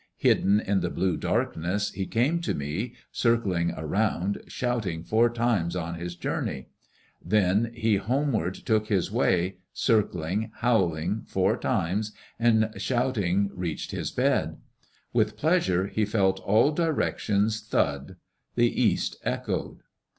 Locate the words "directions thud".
16.71-18.15